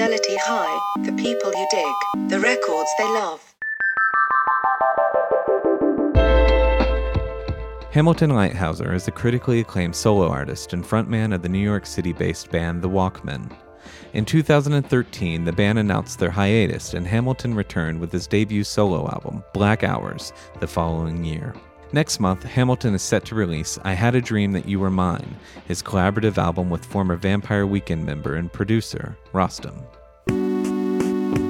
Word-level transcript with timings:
Fidelity 0.00 0.36
High, 0.38 1.02
the 1.04 1.12
people 1.12 1.52
you 1.54 1.66
dig, 1.70 2.30
the 2.30 2.40
records 2.40 2.88
they 2.96 3.04
love. 3.04 3.54
Hamilton 7.92 8.30
Leithauser 8.30 8.94
is 8.94 9.08
a 9.08 9.10
critically 9.10 9.60
acclaimed 9.60 9.94
solo 9.94 10.26
artist 10.30 10.72
and 10.72 10.82
frontman 10.82 11.34
of 11.34 11.42
the 11.42 11.50
New 11.50 11.58
York 11.58 11.84
City 11.84 12.14
based 12.14 12.50
band 12.50 12.80
The 12.80 12.88
Walkmen. 12.88 13.54
In 14.14 14.24
2013, 14.24 15.44
the 15.44 15.52
band 15.52 15.78
announced 15.78 16.18
their 16.18 16.30
hiatus, 16.30 16.94
and 16.94 17.06
Hamilton 17.06 17.54
returned 17.54 18.00
with 18.00 18.10
his 18.10 18.26
debut 18.26 18.64
solo 18.64 19.06
album, 19.06 19.44
Black 19.52 19.84
Hours, 19.84 20.32
the 20.60 20.66
following 20.66 21.26
year. 21.26 21.54
Next 21.92 22.20
month, 22.20 22.44
Hamilton 22.44 22.94
is 22.94 23.02
set 23.02 23.24
to 23.26 23.34
release 23.34 23.76
I 23.82 23.94
Had 23.94 24.14
a 24.14 24.20
Dream 24.20 24.52
That 24.52 24.68
You 24.68 24.78
Were 24.78 24.90
Mine, 24.90 25.34
his 25.66 25.82
collaborative 25.82 26.38
album 26.38 26.70
with 26.70 26.84
former 26.84 27.16
Vampire 27.16 27.66
Weekend 27.66 28.06
member 28.06 28.36
and 28.36 28.52
producer, 28.52 29.18
Rostam. 29.32 29.82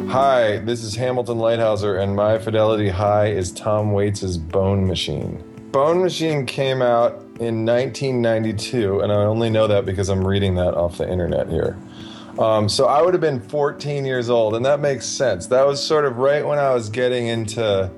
Hi, 0.08 0.56
this 0.60 0.82
is 0.82 0.96
Hamilton 0.96 1.36
Leithauser, 1.36 2.02
and 2.02 2.16
my 2.16 2.38
fidelity 2.38 2.88
high 2.88 3.26
is 3.26 3.52
Tom 3.52 3.92
Waits' 3.92 4.38
Bone 4.38 4.86
Machine. 4.86 5.44
Bone 5.72 6.00
Machine 6.00 6.46
came 6.46 6.80
out 6.80 7.12
in 7.38 7.66
1992, 7.66 9.00
and 9.00 9.12
I 9.12 9.16
only 9.16 9.50
know 9.50 9.66
that 9.66 9.84
because 9.84 10.08
I'm 10.08 10.26
reading 10.26 10.54
that 10.54 10.72
off 10.72 10.96
the 10.96 11.06
internet 11.06 11.50
here. 11.50 11.76
Um, 12.38 12.70
so 12.70 12.86
I 12.86 13.02
would 13.02 13.12
have 13.12 13.20
been 13.20 13.40
14 13.40 14.06
years 14.06 14.30
old, 14.30 14.54
and 14.54 14.64
that 14.64 14.80
makes 14.80 15.04
sense. 15.04 15.48
That 15.48 15.66
was 15.66 15.84
sort 15.84 16.06
of 16.06 16.16
right 16.16 16.46
when 16.46 16.58
I 16.58 16.72
was 16.72 16.88
getting 16.88 17.26
into 17.26 17.90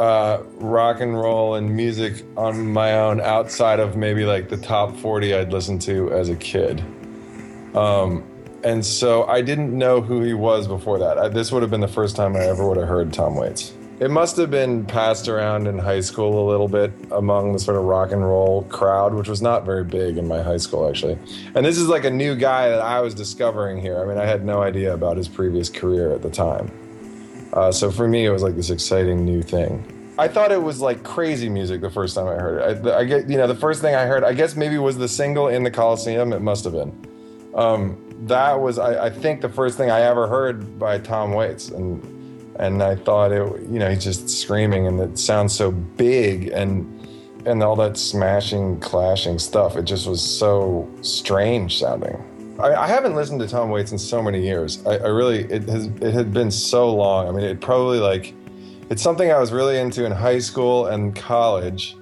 uh, 0.00 0.42
rock 0.54 1.00
and 1.00 1.14
roll 1.14 1.56
and 1.56 1.76
music 1.76 2.24
on 2.34 2.72
my 2.72 2.94
own 2.94 3.20
outside 3.20 3.78
of 3.78 3.96
maybe 3.96 4.24
like 4.24 4.48
the 4.48 4.56
top 4.56 4.96
40 4.96 5.34
I'd 5.34 5.52
listened 5.52 5.82
to 5.82 6.10
as 6.10 6.30
a 6.30 6.36
kid. 6.36 6.82
Um, 7.74 8.24
and 8.64 8.84
so 8.84 9.24
I 9.24 9.42
didn't 9.42 9.76
know 9.76 10.00
who 10.00 10.22
he 10.22 10.32
was 10.32 10.66
before 10.66 10.98
that. 11.00 11.18
I, 11.18 11.28
this 11.28 11.52
would 11.52 11.60
have 11.60 11.70
been 11.70 11.82
the 11.82 11.88
first 11.88 12.16
time 12.16 12.34
I 12.34 12.40
ever 12.40 12.66
would 12.66 12.78
have 12.78 12.88
heard 12.88 13.12
Tom 13.12 13.36
Waits. 13.36 13.74
It 14.00 14.10
must 14.10 14.38
have 14.38 14.50
been 14.50 14.86
passed 14.86 15.28
around 15.28 15.66
in 15.66 15.78
high 15.78 16.00
school 16.00 16.48
a 16.48 16.50
little 16.50 16.68
bit 16.68 16.90
among 17.10 17.52
the 17.52 17.58
sort 17.58 17.76
of 17.76 17.84
rock 17.84 18.12
and 18.12 18.24
roll 18.24 18.62
crowd, 18.70 19.12
which 19.12 19.28
was 19.28 19.42
not 19.42 19.66
very 19.66 19.84
big 19.84 20.16
in 20.16 20.26
my 20.26 20.42
high 20.42 20.56
school, 20.56 20.88
actually. 20.88 21.18
And 21.54 21.66
this 21.66 21.76
is 21.76 21.88
like 21.88 22.04
a 22.04 22.10
new 22.10 22.34
guy 22.34 22.70
that 22.70 22.80
I 22.80 23.00
was 23.00 23.14
discovering 23.14 23.78
here. 23.78 24.02
I 24.02 24.06
mean, 24.06 24.16
I 24.16 24.24
had 24.24 24.46
no 24.46 24.62
idea 24.62 24.94
about 24.94 25.18
his 25.18 25.28
previous 25.28 25.68
career 25.68 26.14
at 26.14 26.22
the 26.22 26.30
time. 26.30 26.70
Uh, 27.52 27.72
so 27.72 27.90
for 27.90 28.06
me, 28.06 28.26
it 28.26 28.30
was 28.30 28.42
like 28.42 28.56
this 28.56 28.70
exciting 28.70 29.24
new 29.24 29.42
thing. 29.42 29.96
I 30.18 30.28
thought 30.28 30.52
it 30.52 30.62
was 30.62 30.80
like 30.80 31.02
crazy 31.02 31.48
music 31.48 31.80
the 31.80 31.90
first 31.90 32.14
time 32.14 32.28
I 32.28 32.34
heard 32.34 32.60
it. 32.60 32.86
I, 32.86 32.98
I, 32.98 33.04
get, 33.04 33.28
you 33.28 33.38
know, 33.38 33.46
the 33.46 33.54
first 33.54 33.80
thing 33.80 33.94
I 33.94 34.04
heard, 34.04 34.22
I 34.22 34.34
guess 34.34 34.54
maybe 34.54 34.76
was 34.76 34.98
the 34.98 35.08
single 35.08 35.48
in 35.48 35.62
the 35.62 35.70
Colosseum. 35.70 36.32
It 36.32 36.40
must 36.40 36.64
have 36.64 36.74
been. 36.74 37.50
Um, 37.54 37.96
that 38.26 38.60
was, 38.60 38.78
I, 38.78 39.06
I, 39.06 39.10
think, 39.10 39.40
the 39.40 39.48
first 39.48 39.78
thing 39.78 39.90
I 39.90 40.02
ever 40.02 40.28
heard 40.28 40.78
by 40.78 40.98
Tom 40.98 41.32
Waits, 41.32 41.70
and 41.70 42.18
and 42.56 42.82
I 42.82 42.94
thought 42.94 43.32
it, 43.32 43.62
you 43.62 43.78
know, 43.78 43.88
he's 43.88 44.04
just 44.04 44.28
screaming, 44.28 44.86
and 44.86 45.00
it 45.00 45.18
sounds 45.18 45.54
so 45.54 45.70
big, 45.70 46.48
and 46.48 46.86
and 47.46 47.62
all 47.62 47.76
that 47.76 47.96
smashing, 47.96 48.78
clashing 48.80 49.38
stuff. 49.38 49.76
It 49.76 49.84
just 49.84 50.06
was 50.06 50.22
so 50.22 50.88
strange 51.00 51.78
sounding. 51.78 52.22
I, 52.60 52.84
I 52.84 52.86
haven't 52.86 53.14
listened 53.14 53.40
to 53.40 53.48
Tom 53.48 53.70
Waits 53.70 53.92
in 53.92 53.98
so 53.98 54.22
many 54.22 54.42
years. 54.42 54.84
I, 54.86 54.96
I 54.98 55.06
really, 55.08 55.44
it 55.44 55.68
has, 55.68 55.86
it 55.86 56.12
had 56.12 56.32
been 56.32 56.50
so 56.50 56.94
long. 56.94 57.28
I 57.28 57.32
mean, 57.32 57.44
it 57.44 57.60
probably 57.60 57.98
like, 57.98 58.34
it's 58.90 59.02
something 59.02 59.30
I 59.30 59.38
was 59.38 59.52
really 59.52 59.78
into 59.78 60.04
in 60.04 60.12
high 60.12 60.38
school 60.38 60.86
and 60.86 61.14
college. 61.14 61.96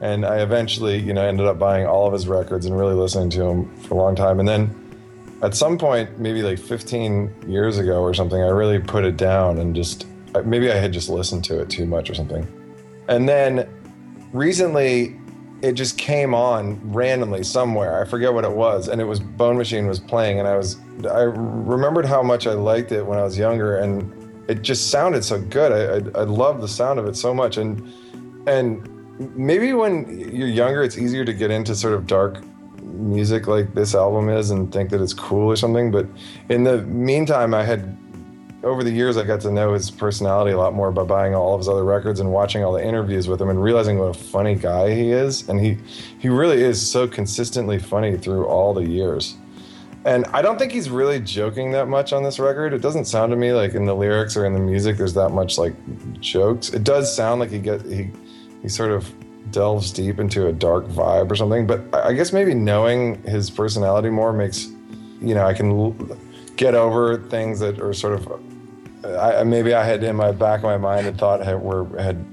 And 0.00 0.26
I 0.26 0.40
eventually, 0.40 0.98
you 0.98 1.12
know, 1.12 1.22
ended 1.22 1.46
up 1.46 1.58
buying 1.58 1.86
all 1.86 2.06
of 2.06 2.12
his 2.12 2.26
records 2.26 2.66
and 2.66 2.78
really 2.78 2.94
listening 2.94 3.30
to 3.30 3.44
him 3.44 3.76
for 3.82 3.94
a 3.94 3.96
long 3.96 4.16
time. 4.16 4.40
And 4.40 4.48
then 4.48 4.74
at 5.42 5.54
some 5.54 5.78
point, 5.78 6.18
maybe 6.18 6.42
like 6.42 6.58
15 6.58 7.48
years 7.48 7.78
ago 7.78 8.02
or 8.02 8.12
something, 8.12 8.42
I 8.42 8.48
really 8.48 8.80
put 8.80 9.04
it 9.04 9.16
down 9.16 9.58
and 9.58 9.74
just, 9.74 10.06
uh, 10.34 10.42
maybe 10.42 10.70
I 10.70 10.76
had 10.76 10.92
just 10.92 11.08
listened 11.08 11.44
to 11.44 11.60
it 11.60 11.70
too 11.70 11.86
much 11.86 12.10
or 12.10 12.14
something. 12.14 12.46
And 13.08 13.28
then 13.28 13.68
recently, 14.32 15.16
it 15.62 15.72
just 15.72 15.96
came 15.96 16.34
on 16.34 16.80
randomly 16.92 17.44
somewhere. 17.44 18.02
I 18.02 18.04
forget 18.04 18.34
what 18.34 18.44
it 18.44 18.50
was, 18.50 18.88
and 18.88 19.00
it 19.00 19.04
was 19.04 19.20
Bone 19.20 19.56
Machine 19.56 19.86
was 19.86 20.00
playing, 20.00 20.40
and 20.40 20.48
I 20.48 20.56
was 20.56 20.78
I 21.08 21.22
remembered 21.22 22.04
how 22.04 22.22
much 22.22 22.46
I 22.46 22.52
liked 22.52 22.92
it 22.92 23.04
when 23.06 23.18
I 23.18 23.22
was 23.22 23.38
younger, 23.38 23.78
and 23.78 24.12
it 24.50 24.62
just 24.62 24.90
sounded 24.90 25.24
so 25.24 25.40
good. 25.40 25.72
I 25.72 26.18
I, 26.18 26.22
I 26.22 26.24
love 26.24 26.60
the 26.60 26.68
sound 26.68 26.98
of 26.98 27.06
it 27.06 27.16
so 27.16 27.32
much, 27.32 27.56
and 27.56 27.80
and 28.48 28.88
maybe 29.36 29.72
when 29.72 30.18
you're 30.34 30.48
younger, 30.48 30.82
it's 30.82 30.98
easier 30.98 31.24
to 31.24 31.32
get 31.32 31.50
into 31.50 31.76
sort 31.76 31.94
of 31.94 32.06
dark 32.06 32.42
music 32.82 33.46
like 33.46 33.72
this 33.74 33.94
album 33.94 34.28
is 34.28 34.50
and 34.50 34.72
think 34.72 34.90
that 34.90 35.00
it's 35.00 35.14
cool 35.14 35.48
or 35.48 35.56
something. 35.56 35.92
But 35.92 36.06
in 36.48 36.64
the 36.64 36.82
meantime, 36.82 37.54
I 37.54 37.62
had 37.62 37.96
over 38.62 38.84
the 38.84 38.90
years, 38.90 39.16
I 39.16 39.24
got 39.24 39.40
to 39.40 39.50
know 39.50 39.72
his 39.72 39.90
personality 39.90 40.52
a 40.52 40.56
lot 40.56 40.72
more 40.72 40.92
by 40.92 41.02
buying 41.02 41.34
all 41.34 41.54
of 41.54 41.60
his 41.60 41.68
other 41.68 41.84
records 41.84 42.20
and 42.20 42.32
watching 42.32 42.62
all 42.62 42.72
the 42.72 42.84
interviews 42.84 43.26
with 43.26 43.40
him 43.40 43.48
and 43.48 43.62
realizing 43.62 43.98
what 43.98 44.06
a 44.06 44.14
funny 44.14 44.54
guy 44.54 44.94
he 44.94 45.10
is. 45.10 45.48
And 45.48 45.60
he, 45.60 45.78
he 46.18 46.28
really 46.28 46.62
is 46.62 46.84
so 46.88 47.08
consistently 47.08 47.78
funny 47.78 48.16
through 48.16 48.46
all 48.46 48.72
the 48.72 48.88
years. 48.88 49.36
And 50.04 50.24
I 50.26 50.42
don't 50.42 50.58
think 50.58 50.72
he's 50.72 50.90
really 50.90 51.20
joking 51.20 51.72
that 51.72 51.86
much 51.86 52.12
on 52.12 52.22
this 52.22 52.38
record. 52.38 52.72
It 52.72 52.82
doesn't 52.82 53.04
sound 53.04 53.30
to 53.30 53.36
me 53.36 53.52
like 53.52 53.74
in 53.74 53.84
the 53.84 53.94
lyrics 53.94 54.36
or 54.36 54.44
in 54.44 54.52
the 54.52 54.60
music 54.60 54.96
there's 54.96 55.14
that 55.14 55.30
much 55.30 55.58
like 55.58 55.74
jokes. 56.20 56.70
It 56.70 56.82
does 56.82 57.14
sound 57.14 57.40
like 57.40 57.50
he 57.50 57.60
get 57.60 57.82
he 57.82 58.10
he 58.62 58.68
sort 58.68 58.90
of 58.90 59.12
delves 59.52 59.92
deep 59.92 60.18
into 60.18 60.48
a 60.48 60.52
dark 60.52 60.86
vibe 60.86 61.30
or 61.30 61.36
something. 61.36 61.68
But 61.68 61.82
I 61.94 62.14
guess 62.14 62.32
maybe 62.32 62.52
knowing 62.52 63.22
his 63.22 63.48
personality 63.48 64.10
more 64.10 64.32
makes 64.32 64.66
you 65.20 65.36
know 65.36 65.46
I 65.46 65.54
can 65.54 66.18
get 66.56 66.74
over 66.74 67.18
things 67.28 67.60
that 67.60 67.80
are 67.80 67.92
sort 67.92 68.14
of 68.14 68.42
I, 69.04 69.42
maybe 69.44 69.74
I 69.74 69.84
had 69.84 70.02
in 70.04 70.16
my 70.16 70.32
back 70.32 70.58
of 70.58 70.64
my 70.64 70.76
mind 70.76 71.06
had 71.06 71.18
thought 71.18 71.40
had, 71.40 71.60
were 71.60 71.86
had 72.00 72.24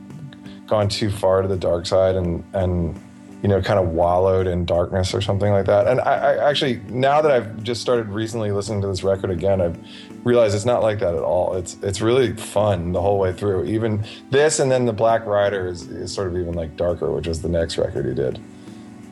gone 0.68 0.88
too 0.88 1.10
far 1.10 1.42
to 1.42 1.48
the 1.48 1.58
dark 1.58 1.86
side 1.86 2.16
and 2.16 2.44
and 2.54 3.00
you 3.42 3.48
know 3.48 3.62
kind 3.62 3.80
of 3.80 3.90
wallowed 3.90 4.48
in 4.48 4.66
darkness 4.66 5.14
or 5.14 5.22
something 5.22 5.52
like 5.52 5.66
that. 5.66 5.88
And 5.88 6.00
I, 6.02 6.14
I 6.14 6.50
actually 6.50 6.82
now 6.90 7.22
that 7.22 7.32
I've 7.32 7.64
just 7.64 7.82
started 7.82 8.10
recently 8.10 8.52
listening 8.52 8.82
to 8.82 8.88
this 8.88 9.04
record 9.04 9.32
again, 9.32 9.62
I've 9.62 9.78
realized 10.24 10.56
it's 10.56 10.66
not 10.66 10.84
like 10.84 11.00
that 11.00 11.16
at 11.16 11.24
all. 11.24 11.56
It's 11.56 11.78
it's 11.82 12.02
really 12.02 12.36
fun 12.36 12.92
the 12.92 13.02
whole 13.02 13.18
way 13.18 13.34
through. 13.34 13.66
Even 13.66 14.04
this 14.30 14.60
and 14.60 14.72
then 14.72 14.86
the 14.86 14.94
Black 14.94 15.26
Rider 15.26 15.68
is, 15.68 15.84
is 15.88 16.14
sort 16.14 16.28
of 16.28 16.38
even 16.38 16.54
like 16.54 16.76
darker, 16.76 17.12
which 17.12 17.28
was 17.28 17.42
the 17.42 17.50
next 17.50 17.78
record 17.78 18.06
he 18.06 18.14
did. 18.14 18.40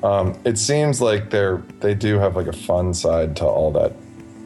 Um, 0.03 0.37
it 0.45 0.57
seems 0.59 1.01
like 1.01 1.31
they're 1.31 1.63
they 1.79 1.95
do 1.95 2.19
have 2.19 2.35
like 2.35 2.47
a 2.47 2.53
fun 2.53 2.93
side 2.93 3.35
to 3.37 3.45
all 3.45 3.71
that 3.71 3.93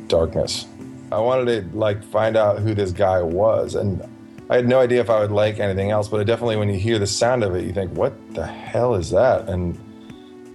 darkness. 0.07 0.65
I 1.11 1.19
wanted 1.19 1.71
to 1.71 1.77
like 1.77 2.03
find 2.03 2.37
out 2.37 2.59
who 2.59 2.73
this 2.73 2.91
guy 2.91 3.21
was, 3.21 3.75
and 3.75 4.01
I 4.49 4.55
had 4.55 4.67
no 4.67 4.79
idea 4.79 5.01
if 5.01 5.09
I 5.09 5.19
would 5.19 5.31
like 5.31 5.59
anything 5.59 5.91
else. 5.91 6.07
But 6.07 6.25
definitely, 6.25 6.57
when 6.57 6.69
you 6.69 6.79
hear 6.79 6.99
the 6.99 7.07
sound 7.07 7.43
of 7.43 7.55
it, 7.55 7.65
you 7.65 7.73
think, 7.73 7.91
"What 7.93 8.13
the 8.33 8.45
hell 8.45 8.95
is 8.95 9.09
that?" 9.11 9.49
And 9.49 9.77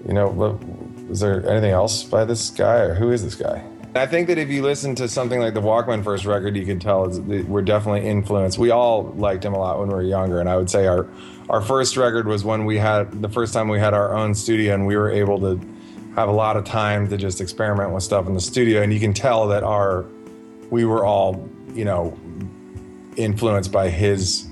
you 0.06 0.14
know, 0.14 0.58
is 1.10 1.20
there 1.20 1.48
anything 1.48 1.72
else 1.72 2.02
by 2.04 2.24
this 2.24 2.50
guy, 2.50 2.76
or 2.76 2.94
who 2.94 3.10
is 3.10 3.22
this 3.22 3.34
guy? 3.34 3.62
I 3.94 4.06
think 4.06 4.28
that 4.28 4.36
if 4.36 4.50
you 4.50 4.62
listen 4.62 4.94
to 4.96 5.08
something 5.08 5.40
like 5.40 5.54
the 5.54 5.62
Walkmen 5.62 6.04
first 6.04 6.26
record, 6.26 6.56
you 6.56 6.66
can 6.66 6.78
tell 6.78 7.08
we're 7.08 7.62
definitely 7.62 8.06
influenced. 8.06 8.58
We 8.58 8.70
all 8.70 9.14
liked 9.16 9.44
him 9.44 9.54
a 9.54 9.58
lot 9.58 9.78
when 9.78 9.88
we 9.88 9.94
were 9.94 10.02
younger, 10.02 10.40
and 10.40 10.48
I 10.48 10.56
would 10.56 10.70
say 10.70 10.86
our 10.86 11.06
our 11.48 11.60
first 11.60 11.96
record 11.96 12.26
was 12.26 12.44
when 12.44 12.64
we 12.64 12.78
had 12.78 13.22
the 13.22 13.28
first 13.28 13.52
time 13.52 13.68
we 13.68 13.78
had 13.78 13.94
our 13.94 14.14
own 14.14 14.34
studio, 14.34 14.74
and 14.74 14.86
we 14.86 14.96
were 14.96 15.10
able 15.10 15.38
to 15.40 15.60
have 16.14 16.28
a 16.28 16.32
lot 16.32 16.56
of 16.56 16.64
time 16.64 17.08
to 17.08 17.16
just 17.16 17.40
experiment 17.40 17.90
with 17.92 18.02
stuff 18.02 18.26
in 18.26 18.34
the 18.34 18.40
studio. 18.40 18.82
And 18.82 18.92
you 18.92 19.00
can 19.00 19.12
tell 19.12 19.48
that 19.48 19.62
our 19.62 20.06
we 20.70 20.84
were 20.84 21.04
all, 21.04 21.48
you 21.74 21.84
know, 21.84 22.18
influenced 23.16 23.72
by 23.72 23.88
his 23.88 24.46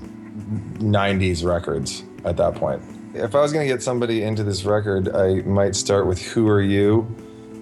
90s 0.79 1.45
records 1.45 2.03
at 2.23 2.37
that 2.37 2.55
point. 2.55 2.81
If 3.13 3.35
I 3.35 3.41
was 3.41 3.53
going 3.53 3.65
to 3.65 3.73
get 3.73 3.81
somebody 3.81 4.23
into 4.23 4.43
this 4.43 4.65
record, 4.65 5.15
I 5.15 5.35
might 5.43 5.75
start 5.75 6.05
with 6.05 6.21
Who 6.21 6.47
Are 6.49 6.61
You? 6.61 7.07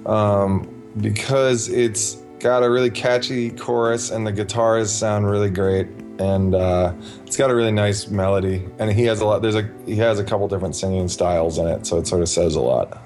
Um, 0.06 0.70
because 1.00 1.70
it's 1.70 2.16
got 2.40 2.64
a 2.64 2.70
really 2.70 2.90
catchy 2.90 3.52
chorus 3.52 4.12
and 4.12 4.28
the 4.28 4.32
guitars 4.32 4.92
sound 4.92 5.30
really 5.30 5.50
great 5.50 5.88
and 6.20 6.54
uh, 6.54 6.94
it's 7.26 7.38
got 7.38 7.50
a 7.50 7.56
really 7.56 7.72
nice 7.72 8.10
melody 8.10 8.68
and 8.80 8.92
he 8.92 9.06
has 9.06 9.22
a 9.22 9.26
lot 9.26 9.42
there's 9.42 9.56
a 9.56 9.68
he 9.86 9.96
has 9.96 10.20
a 10.20 10.24
couple 10.24 10.48
different 10.48 10.76
singing 10.76 11.08
styles 11.08 11.58
in 11.58 11.68
it 11.68 11.88
so 11.88 11.98
it 11.98 12.06
sort 12.06 12.22
of 12.22 12.28
says 12.28 12.56
a 12.56 12.60
lot 12.60 13.02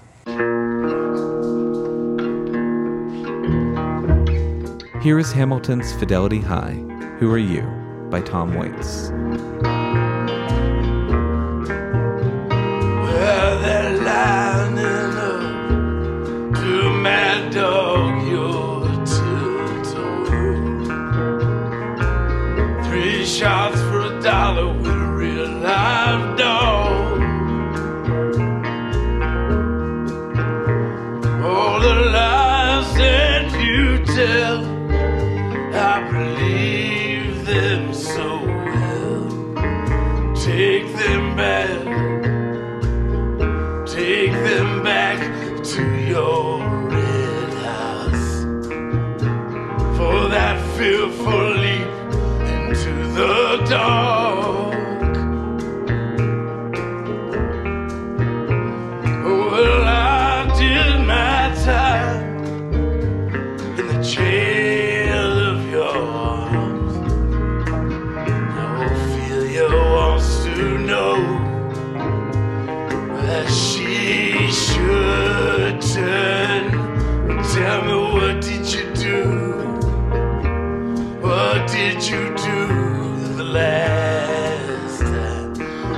Here 5.08 5.20
is 5.20 5.32
Hamilton's 5.32 5.94
Fidelity 5.94 6.42
High, 6.42 6.74
Who 7.20 7.32
Are 7.32 7.38
You? 7.38 7.62
by 8.10 8.20
Tom 8.20 8.56
Waits. 8.56 9.08
Take 40.48 40.88
them 40.94 41.27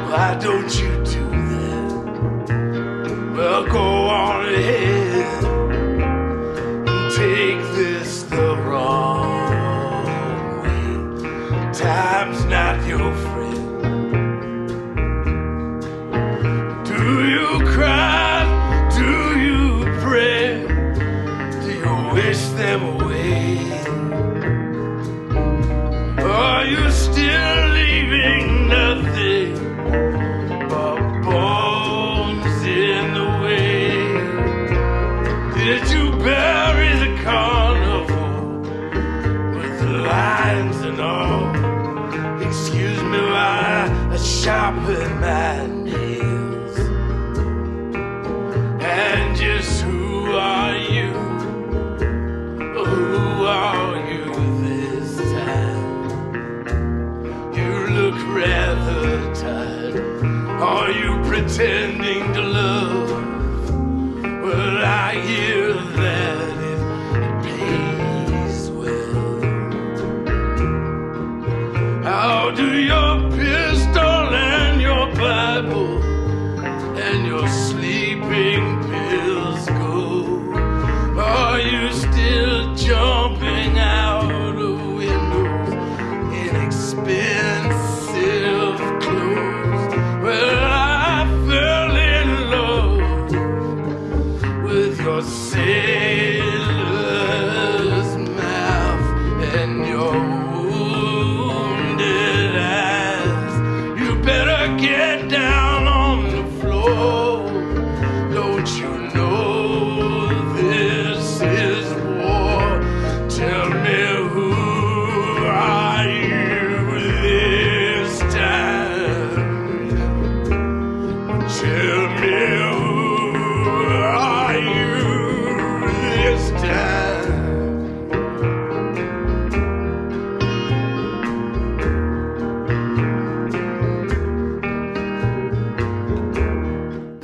Why 0.09 0.33
don't 0.41 0.73
you 0.81 0.89
do 1.05 1.23
that? 1.51 1.89
Well, 3.37 3.63
go 3.67 4.07
on 4.09 4.45
ahead 4.47 5.43
and 6.89 7.13
take 7.15 7.61
this 7.75 8.23
the 8.23 8.55
wrong 8.65 9.51
way. 10.63 11.73
Time's 11.73 12.43
not 12.45 12.83
your 12.87 13.13
friend. 13.13 13.59
Do 16.85 17.03
you 17.35 17.49
cry? 17.75 18.89
Do 18.97 19.11
you 19.39 19.61
pray? 20.01 20.65
Do 21.61 21.69
you 21.83 21.95
wish 22.15 22.41
them 22.57 22.81
away? 22.95 23.59
Are 26.23 26.65
you 26.65 26.89
still 26.89 27.58
do 72.51 72.79
your 72.79 73.28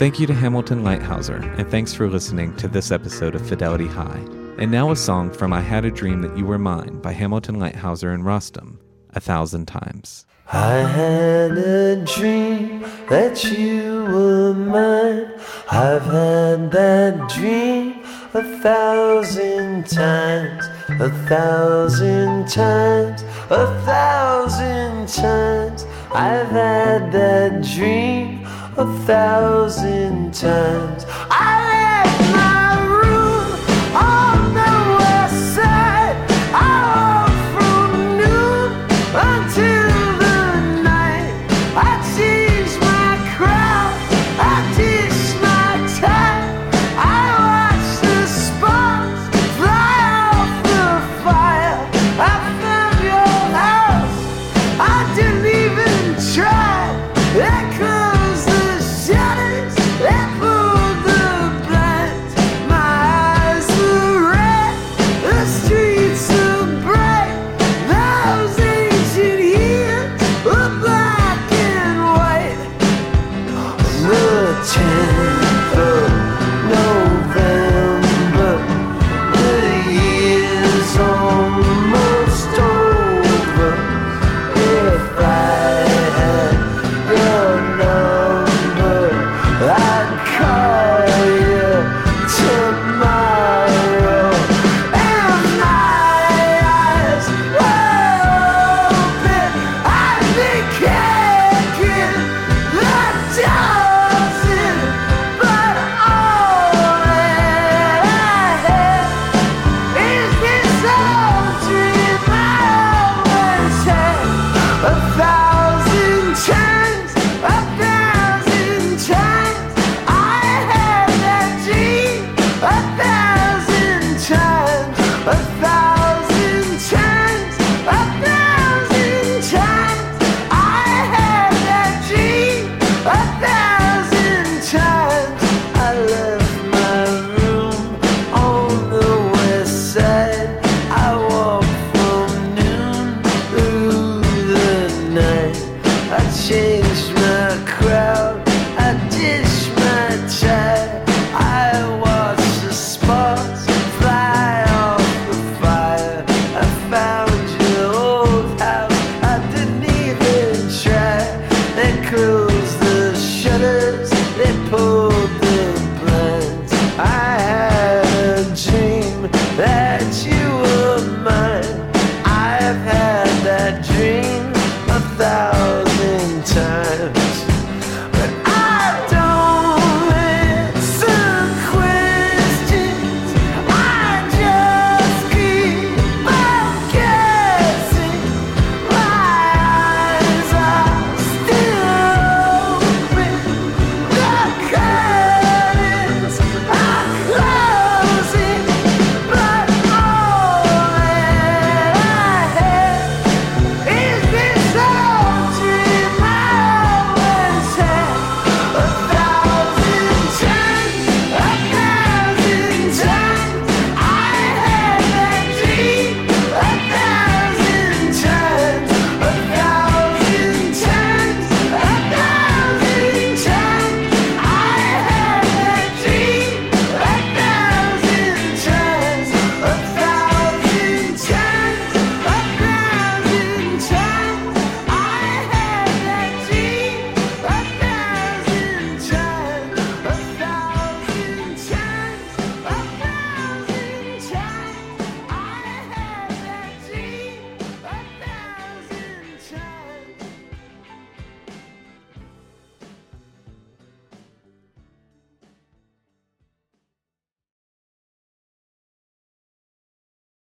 Thank 0.05 0.19
you 0.19 0.27
to 0.27 0.35
Hamilton 0.35 0.83
Leithauser, 0.83 1.41
and 1.57 1.67
thanks 1.71 1.91
for 1.91 2.07
listening 2.07 2.55
to 2.57 2.67
this 2.67 2.91
episode 2.91 3.33
of 3.33 3.41
Fidelity 3.49 3.87
High. 3.87 4.23
And 4.59 4.69
now 4.69 4.91
a 4.91 4.95
song 4.95 5.31
from 5.31 5.51
I 5.51 5.61
Had 5.61 5.83
a 5.83 5.89
Dream 5.89 6.21
That 6.21 6.37
You 6.37 6.45
Were 6.45 6.59
Mine 6.59 7.01
by 7.01 7.11
Hamilton 7.11 7.55
Leithauser 7.55 8.13
and 8.13 8.23
Rostam, 8.23 8.77
a 9.15 9.19
thousand 9.19 9.65
times. 9.65 10.27
I 10.53 10.75
had 10.75 11.57
a 11.57 12.05
dream 12.05 12.81
that 13.09 13.43
you 13.45 14.03
were 14.03 14.53
mine. 14.53 15.31
I've 15.71 16.03
had 16.03 16.69
that 16.69 17.27
dream 17.29 18.03
a 18.35 18.43
thousand 18.59 19.87
times, 19.87 20.67
a 21.01 21.09
thousand 21.27 22.47
times, 22.47 23.23
a 23.49 23.81
thousand 23.81 25.09
times. 25.09 25.83
I've 26.13 26.49
had 26.49 27.11
that 27.11 27.63
dream 27.73 28.34
a 28.77 28.85
thousand 29.05 30.33
times. 30.33 31.05